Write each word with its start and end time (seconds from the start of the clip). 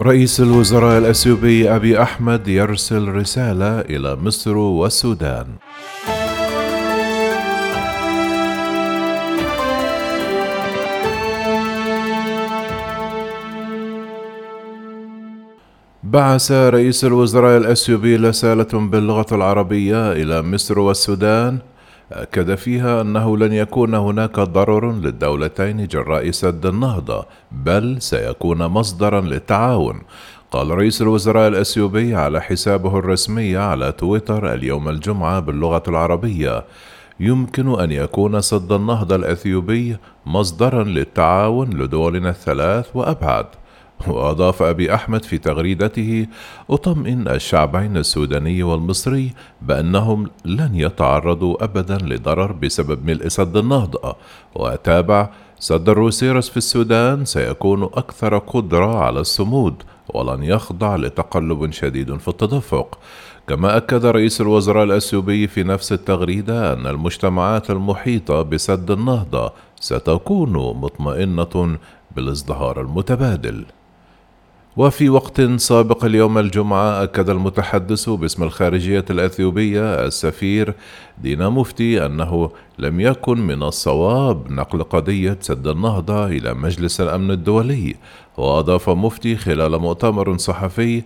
رئيس 0.00 0.40
الوزراء 0.40 0.98
الأثيوبي 0.98 1.70
أبي 1.70 2.02
أحمد 2.02 2.48
يرسل 2.48 3.08
رسالة 3.08 3.80
إلى 3.80 4.16
مصر 4.16 4.56
والسودان. 4.56 5.46
بعث 16.02 16.52
رئيس 16.52 17.04
الوزراء 17.04 17.58
الأثيوبي 17.58 18.16
رسالة 18.16 18.72
باللغة 18.74 19.34
العربية 19.34 20.12
إلى 20.12 20.42
مصر 20.42 20.78
والسودان 20.78 21.58
أكد 22.12 22.54
فيها 22.54 23.00
أنه 23.00 23.36
لن 23.36 23.52
يكون 23.52 23.94
هناك 23.94 24.40
ضرر 24.40 24.92
للدولتين 24.92 25.86
جراء 25.86 26.30
سد 26.30 26.66
النهضة 26.66 27.26
بل 27.52 27.96
سيكون 28.02 28.66
مصدرا 28.66 29.20
للتعاون. 29.20 30.00
قال 30.50 30.70
رئيس 30.70 31.02
الوزراء 31.02 31.48
الأثيوبي 31.48 32.14
على 32.14 32.40
حسابه 32.40 32.98
الرسمي 32.98 33.56
على 33.56 33.92
تويتر 33.92 34.54
اليوم 34.54 34.88
الجمعة 34.88 35.40
باللغة 35.40 35.82
العربية 35.88 36.64
يمكن 37.20 37.80
أن 37.80 37.92
يكون 37.92 38.40
سد 38.40 38.72
النهضة 38.72 39.16
الأثيوبي 39.16 39.96
مصدرا 40.26 40.84
للتعاون 40.84 41.70
لدولنا 41.70 42.30
الثلاث 42.30 42.96
وأبعد. 42.96 43.46
وأضاف 44.08 44.62
أبي 44.62 44.94
أحمد 44.94 45.24
في 45.24 45.38
تغريدته: 45.38 46.26
أطمئن 46.70 47.28
الشعبين 47.28 47.96
السوداني 47.96 48.62
والمصري 48.62 49.32
بأنهم 49.62 50.30
لن 50.44 50.70
يتعرضوا 50.74 51.64
أبدا 51.64 51.98
لضرر 51.98 52.52
بسبب 52.52 53.06
ملء 53.06 53.28
سد 53.28 53.56
النهضة، 53.56 54.16
وتابع: 54.54 55.30
سد 55.58 55.88
الروسيرس 55.88 56.48
في 56.48 56.56
السودان 56.56 57.24
سيكون 57.24 57.82
أكثر 57.82 58.38
قدرة 58.38 58.98
على 58.98 59.20
الصمود 59.20 59.82
ولن 60.08 60.42
يخضع 60.42 60.96
لتقلب 60.96 61.72
شديد 61.72 62.16
في 62.16 62.28
التدفق. 62.28 62.98
كما 63.48 63.76
أكد 63.76 64.06
رئيس 64.06 64.40
الوزراء 64.40 64.84
الأثيوبي 64.84 65.46
في 65.46 65.62
نفس 65.62 65.92
التغريدة 65.92 66.72
أن 66.72 66.86
المجتمعات 66.86 67.70
المحيطة 67.70 68.42
بسد 68.42 68.90
النهضة 68.90 69.52
ستكون 69.80 70.52
مطمئنة 70.52 71.78
بالازدهار 72.16 72.80
المتبادل. 72.80 73.64
وفي 74.76 75.08
وقت 75.08 75.40
سابق 75.42 76.04
اليوم 76.04 76.38
الجمعة 76.38 77.02
أكد 77.02 77.30
المتحدث 77.30 78.08
باسم 78.08 78.42
الخارجية 78.42 79.04
الأثيوبية 79.10 80.06
السفير 80.06 80.74
دينا 81.22 81.48
مفتي 81.48 82.06
أنه 82.06 82.50
لم 82.78 83.00
يكن 83.00 83.40
من 83.40 83.62
الصواب 83.62 84.50
نقل 84.52 84.82
قضية 84.82 85.38
سد 85.40 85.66
النهضة 85.66 86.26
إلى 86.26 86.54
مجلس 86.54 87.00
الأمن 87.00 87.30
الدولي. 87.30 87.94
وأضاف 88.36 88.90
مفتي 88.90 89.36
خلال 89.36 89.78
مؤتمر 89.78 90.36
صحفي 90.36 91.02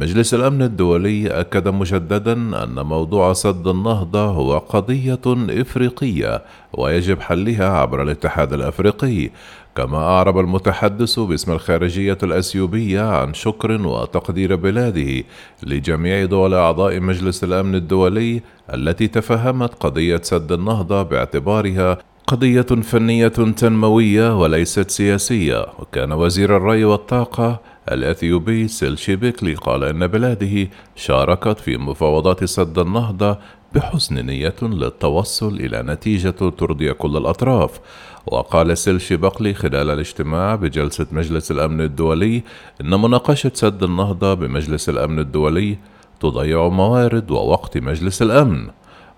مجلس 0.00 0.34
الأمن 0.34 0.62
الدولي 0.62 1.40
أكد 1.40 1.68
مجددا 1.68 2.32
أن 2.32 2.86
موضوع 2.86 3.32
سد 3.32 3.66
النهضة 3.66 4.24
هو 4.24 4.58
قضية 4.58 5.20
إفريقية 5.26 6.42
ويجب 6.72 7.20
حلها 7.20 7.68
عبر 7.68 8.02
الاتحاد 8.02 8.52
الأفريقي. 8.52 9.30
كما 9.76 9.98
أعرب 9.98 10.38
المتحدث 10.38 11.18
باسم 11.18 11.52
الخارجية 11.52 12.18
الأثيوبية 12.22 13.00
عن 13.00 13.34
شكر 13.34 13.86
وتقدير 13.86 14.56
بلاده 14.56 15.24
لجميع 15.62 16.24
دول 16.24 16.54
أعضاء 16.54 17.00
مجلس 17.00 17.44
الأمن 17.44 17.74
الدولي 17.74 18.42
التي 18.74 19.06
تفهمت 19.08 19.74
قضية 19.74 20.20
سد 20.22 20.52
النهضة 20.52 21.02
باعتبارها 21.02 21.98
قضية 22.26 22.62
فنية 22.62 23.28
تنموية 23.28 24.40
وليست 24.40 24.90
سياسية. 24.90 25.66
وكان 25.78 26.12
وزير 26.12 26.56
الري 26.56 26.84
والطاقة 26.84 27.60
الأثيوبي 27.92 28.68
سيلشي 28.68 29.16
بيكلي 29.16 29.54
قال 29.54 29.84
إن 29.84 30.06
بلاده 30.06 30.68
شاركت 30.96 31.58
في 31.60 31.76
مفاوضات 31.76 32.44
سد 32.44 32.78
النهضة 32.78 33.38
بحسن 33.74 34.26
نية 34.26 34.54
للتوصل 34.62 35.54
إلى 35.56 35.82
نتيجة 35.82 36.30
ترضي 36.30 36.92
كل 36.94 37.16
الأطراف. 37.16 37.80
وقال 38.26 38.78
سيلشي 38.78 39.16
بقلي 39.16 39.54
خلال 39.54 39.90
الاجتماع 39.90 40.54
بجلسة 40.54 41.06
مجلس 41.12 41.50
الأمن 41.50 41.80
الدولي 41.80 42.42
إن 42.80 42.90
مناقشة 43.00 43.50
سد 43.54 43.82
النهضة 43.82 44.34
بمجلس 44.34 44.88
الأمن 44.88 45.18
الدولي 45.18 45.78
تضيع 46.20 46.68
موارد 46.68 47.30
ووقت 47.30 47.78
مجلس 47.78 48.22
الأمن. 48.22 48.68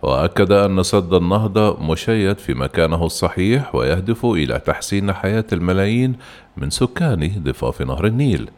وأكد 0.02 0.52
أن 0.52 0.82
سد 0.82 1.14
النهضة 1.14 1.76
مشيد 1.80 2.38
في 2.38 2.54
مكانه 2.54 3.06
الصحيح 3.06 3.74
ويهدف 3.74 4.24
إلى 4.26 4.58
تحسين 4.58 5.12
حياة 5.12 5.44
الملايين 5.52 6.16
من 6.56 6.70
سكان 6.70 7.42
ضفاف 7.44 7.82
نهر 7.82 8.06
النيل. 8.06 8.50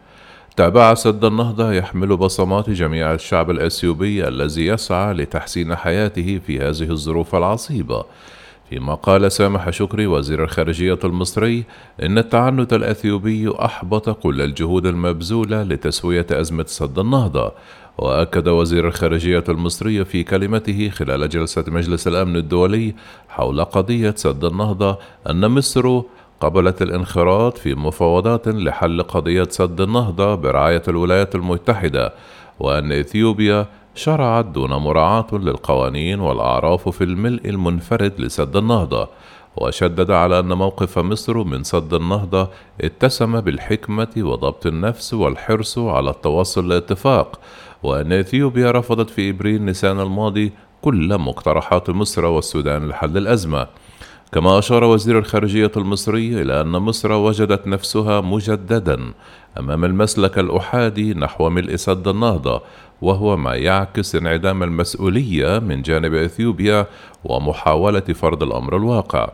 تابع 0.57 0.95
سد 0.95 1.25
النهضة 1.25 1.73
يحمل 1.73 2.17
بصمات 2.17 2.71
جميع 2.71 3.15
الشعب 3.15 3.51
الأثيوبي 3.51 4.29
الذي 4.29 4.67
يسعى 4.67 5.15
لتحسين 5.15 5.77
حياته 5.77 6.41
في 6.47 6.61
هذه 6.61 6.91
الظروف 6.91 7.35
العصيبة. 7.35 8.05
فيما 8.71 8.95
قال 8.95 9.33
سامح 9.33 9.71
شكري 9.71 10.07
وزير 10.07 10.45
الخارجية 10.45 10.99
المصري 11.05 11.65
إن 12.03 12.19
التعنت 12.19 12.73
الأثيوبي 12.73 13.51
أحبط 13.51 14.11
كل 14.11 14.43
الجهود 14.43 14.87
المبذولة 14.87 15.63
لتسوية 15.63 16.27
أزمة 16.31 16.65
سد 16.69 16.99
النهضة. 16.99 17.53
وأكد 17.99 18.49
وزير 18.49 18.89
الخارجية 18.89 19.45
المصري 19.49 20.05
في 20.05 20.23
كلمته 20.23 20.91
خلال 20.91 21.29
جلسة 21.29 21.65
مجلس 21.69 22.09
الأمن 22.09 22.37
الدولي 22.37 22.95
حول 23.29 23.65
قضية 23.65 24.15
سد 24.17 24.45
النهضة 24.45 24.99
أن 25.31 25.51
مصر 25.51 26.03
قبلت 26.43 26.83
الانخراط 26.83 27.59
في 27.59 27.75
مفاوضات 27.75 28.49
لحل 28.49 29.03
قضية 29.03 29.49
سد 29.51 29.81
النهضة 29.81 30.35
برعاية 30.35 30.83
الولايات 30.89 31.35
المتحدة 31.35 32.13
وأن 32.61 32.93
إثيوبيا 32.93 33.67
شرعت 33.95 34.45
دون 34.45 34.71
مراعاة 34.71 35.27
للقوانين 35.33 36.21
والأعراف 36.21 36.89
في 36.89 37.05
الملء 37.05 37.49
المنفرد 37.49 38.21
لسد 38.21 38.57
النهضة 38.57 39.09
وشدد 39.57 40.11
على 40.11 40.39
أن 40.39 40.53
موقف 40.53 40.99
مصر 40.99 41.45
من 41.45 41.65
سد 41.65 41.95
النهضة 41.95 42.49
اتسم 42.81 43.41
بالحكمة 43.41 44.13
وضبط 44.17 44.67
النفس 44.67 45.15
والحرص 45.15 45.79
على 45.79 46.11
التوصل 46.11 46.69
لاتفاق 46.69 47.41
وأن 47.83 48.13
إثيوبيا 48.13 48.71
رفضت 48.71 49.11
في 49.11 49.31
إبريل 49.31 49.63
نيسان 49.63 50.01
الماضي 50.01 50.53
كل 50.83 51.19
مقترحات 51.19 51.91
مصر 51.91 52.25
والسودان 52.25 52.89
لحل 52.89 53.19
الأزمة. 53.19 53.67
كما 54.33 54.59
أشار 54.59 54.85
وزير 54.85 55.19
الخارجية 55.19 55.71
المصري 55.77 56.43
إلى 56.43 56.61
أن 56.61 56.69
مصر 56.69 57.13
وجدت 57.13 57.67
نفسها 57.67 58.21
مجددا 58.21 59.13
أمام 59.59 59.85
المسلك 59.85 60.39
الأحادي 60.39 61.15
نحو 61.15 61.51
ملء 61.51 61.77
سد 61.77 62.09
النهضة 62.09 62.63
وهو 63.03 63.37
ما 63.37 63.55
يعكس 63.55 64.15
انعدام 64.15 64.63
المسؤولية 64.63 65.59
من 65.59 65.83
جانب 65.83 66.15
إثيوبيا 66.15 66.87
ومحاولة 67.25 68.01
فرض 68.01 68.43
الأمر 68.43 68.77
الواقع. 68.77 69.29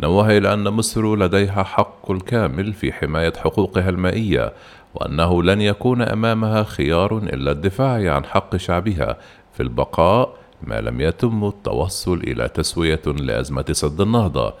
نوه 0.00 0.36
إلى 0.36 0.54
أن 0.54 0.68
مصر 0.68 1.16
لديها 1.16 1.62
حق 1.62 2.10
الكامل 2.10 2.72
في 2.72 2.92
حماية 2.92 3.32
حقوقها 3.36 3.88
المائية 3.88 4.52
وأنه 4.94 5.42
لن 5.42 5.60
يكون 5.60 6.02
أمامها 6.02 6.62
خيار 6.62 7.18
إلا 7.18 7.50
الدفاع 7.50 8.14
عن 8.14 8.24
حق 8.24 8.56
شعبها 8.56 9.16
في 9.52 9.62
البقاء 9.62 10.45
ما 10.62 10.80
لم 10.80 11.00
يتم 11.00 11.44
التوصل 11.44 12.14
إلى 12.14 12.48
تسوية 12.48 13.02
لأزمة 13.06 13.64
سد 13.72 14.00
النهضة. 14.00 14.54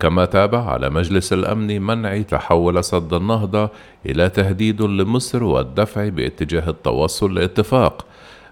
كما 0.00 0.24
تابع 0.24 0.64
على 0.70 0.90
مجلس 0.90 1.32
الأمن 1.32 1.82
منع 1.82 2.22
تحول 2.22 2.84
سد 2.84 3.14
النهضة 3.14 3.70
إلى 4.06 4.28
تهديد 4.28 4.82
لمصر 4.82 5.44
والدفع 5.44 6.08
باتجاه 6.08 6.70
التوصل 6.70 7.34
لاتفاق. 7.34 8.06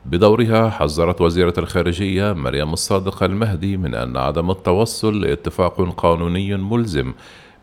بدورها 0.07 0.71
حذرت 0.71 1.21
وزيرة 1.21 1.55
الخارجية 1.59 2.33
مريم 2.33 2.73
الصادق 2.73 3.23
المهدي 3.23 3.77
من 3.77 3.95
أن 3.95 4.17
عدم 4.17 4.51
التوصل 4.51 5.21
لاتفاق 5.21 5.95
قانوني 5.97 6.57
ملزم 6.57 7.13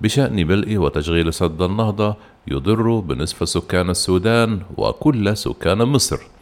بشأن 0.01 0.47
ملء 0.47 0.77
وتشغيل 0.77 1.33
سد 1.33 1.61
النهضة 1.61 2.15
يضر 2.47 2.99
بنصف 2.99 3.49
سكان 3.49 3.89
السودان 3.89 4.61
وكل 4.77 5.37
سكان 5.37 5.77
مصر. 5.77 6.34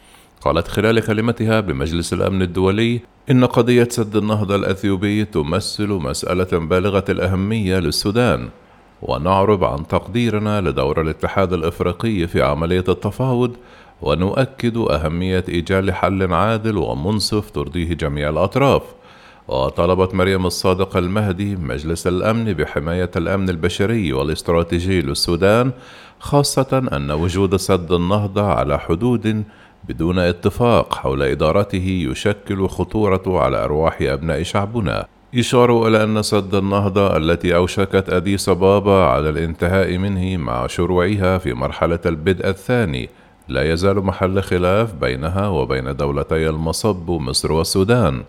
قالت 0.44 0.68
خلال 0.68 1.00
كلمتها 1.00 1.60
بمجلس 1.60 2.12
الأمن 2.12 2.42
الدولي 2.42 3.00
إن 3.30 3.44
قضية 3.44 3.88
سد 3.90 4.16
النهضة 4.16 4.54
الأثيوبي 4.54 5.24
تمثل 5.24 5.88
مسألة 5.88 6.58
بالغة 6.58 7.04
الأهمية 7.08 7.78
للسودان 7.78 8.48
ونعرب 9.02 9.64
عن 9.64 9.86
تقديرنا 9.86 10.60
لدور 10.60 11.00
الاتحاد 11.00 11.52
الإفريقي 11.52 12.26
في 12.26 12.42
عملية 12.42 12.84
التفاوض 12.88 13.56
ونؤكد 14.02 14.76
أهمية 14.76 15.44
ايجاد 15.48 15.90
حل 15.90 16.32
عادل 16.32 16.76
ومنصف 16.78 17.50
ترضيه 17.50 17.94
جميع 17.94 18.28
الأطراف. 18.28 18.82
وطلبت 19.48 20.14
مريم 20.14 20.46
الصادق 20.46 20.96
المهدي 20.96 21.56
مجلس 21.56 22.06
الأمن 22.06 22.52
بحماية 22.52 23.10
الأمن 23.16 23.48
البشري 23.48 24.12
والاستراتيجي 24.12 25.00
للسودان 25.00 25.72
خاصة 26.18 26.88
أن 26.92 27.10
وجود 27.10 27.56
سد 27.56 27.92
النهضه 27.92 28.42
على 28.42 28.78
حدود 28.78 29.44
بدون 29.88 30.18
اتفاق 30.18 30.94
حول 30.94 31.22
إدارته 31.22 32.06
يشكل 32.10 32.68
خطورة 32.68 33.22
على 33.26 33.64
أرواح 33.64 33.98
أبناء 34.02 34.42
شعبنا. 34.42 35.06
يشار 35.32 35.88
إلى 35.88 36.04
أن 36.04 36.22
سد 36.22 36.54
النهضة 36.54 37.16
التي 37.16 37.56
أوشكت 37.56 38.04
أديس 38.08 38.48
أبابا 38.48 39.04
على 39.04 39.28
الانتهاء 39.30 39.98
منه 39.98 40.36
مع 40.36 40.66
شروعها 40.66 41.38
في 41.38 41.52
مرحلة 41.52 41.98
البدء 42.06 42.48
الثاني. 42.48 43.08
لا 43.48 43.72
يزال 43.72 44.04
محل 44.04 44.42
خلاف 44.42 44.94
بينها 44.94 45.48
وبين 45.48 45.96
دولتي 45.96 46.48
المصب 46.48 47.10
مصر 47.10 47.52
والسودان. 47.52 48.22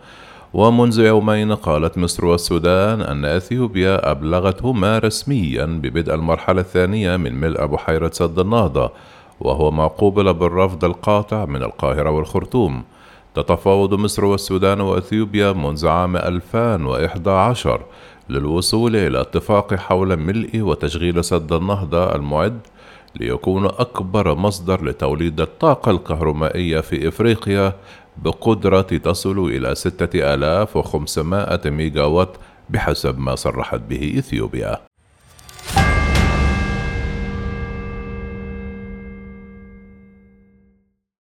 ومنذ 0.53 0.99
يومين 0.99 1.55
قالت 1.55 1.97
مصر 1.97 2.25
والسودان 2.25 3.01
أن 3.01 3.25
أثيوبيا 3.25 4.11
أبلغتهما 4.11 4.99
رسميا 4.99 5.65
ببدء 5.65 6.15
المرحلة 6.15 6.61
الثانية 6.61 7.17
من 7.17 7.35
ملء 7.35 7.65
بحيرة 7.65 8.09
سد 8.13 8.39
النهضة. 8.39 8.91
وهو 9.45 9.71
ما 9.71 9.87
قوبل 9.87 10.33
بالرفض 10.33 10.85
القاطع 10.85 11.45
من 11.45 11.63
القاهرة 11.63 12.09
والخرطوم. 12.09 12.83
تتفاوض 13.35 13.93
مصر 13.93 14.25
والسودان 14.25 14.81
وأثيوبيا 14.81 15.51
منذ 15.51 15.87
عام 15.87 16.17
2011 16.17 17.81
للوصول 18.29 18.95
إلى 18.95 19.21
اتفاق 19.21 19.73
حول 19.73 20.15
ملء 20.17 20.61
وتشغيل 20.61 21.23
سد 21.23 21.53
النهضة 21.53 22.15
المعد 22.15 22.59
ليكون 23.15 23.65
أكبر 23.65 24.35
مصدر 24.35 24.85
لتوليد 24.85 25.41
الطاقة 25.41 25.91
الكهرومائية 25.91 26.79
في 26.79 27.07
إفريقيا 27.07 27.73
بقدرة 28.17 28.81
تصل 28.81 29.39
إلى 29.39 29.75
6500 29.75 31.59
ميجاوات 31.65 32.37
بحسب 32.69 33.19
ما 33.19 33.35
صرحت 33.35 33.79
به 33.79 34.15
إثيوبيا. 34.17 34.94